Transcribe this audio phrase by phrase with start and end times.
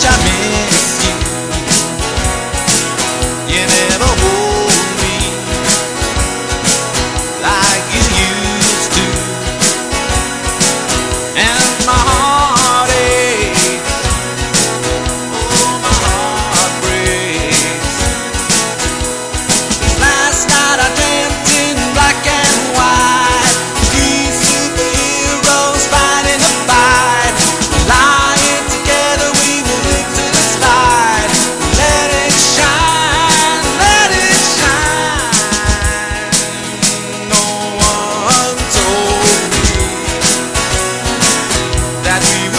[0.00, 0.31] champagne
[42.12, 42.51] that we